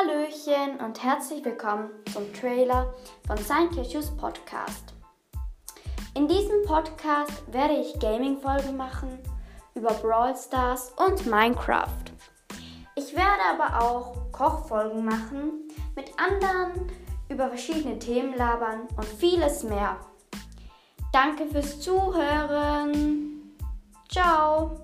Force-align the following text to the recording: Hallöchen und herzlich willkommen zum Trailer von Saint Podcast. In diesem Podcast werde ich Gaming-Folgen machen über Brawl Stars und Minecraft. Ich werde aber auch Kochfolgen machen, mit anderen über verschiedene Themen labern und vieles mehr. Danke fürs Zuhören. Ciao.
Hallöchen 0.00 0.78
und 0.80 1.02
herzlich 1.02 1.44
willkommen 1.44 1.90
zum 2.12 2.32
Trailer 2.32 2.94
von 3.26 3.36
Saint 3.38 3.72
Podcast. 4.18 4.94
In 6.14 6.26
diesem 6.26 6.62
Podcast 6.64 7.42
werde 7.52 7.74
ich 7.74 7.98
Gaming-Folgen 7.98 8.76
machen 8.76 9.18
über 9.74 9.92
Brawl 9.94 10.34
Stars 10.36 10.92
und 10.96 11.26
Minecraft. 11.26 12.04
Ich 12.96 13.14
werde 13.14 13.42
aber 13.52 13.84
auch 13.84 14.32
Kochfolgen 14.32 15.04
machen, 15.04 15.68
mit 15.96 16.12
anderen 16.18 16.90
über 17.28 17.48
verschiedene 17.48 17.98
Themen 17.98 18.34
labern 18.36 18.86
und 18.96 19.06
vieles 19.06 19.64
mehr. 19.64 19.98
Danke 21.12 21.46
fürs 21.46 21.80
Zuhören. 21.80 23.54
Ciao. 24.08 24.80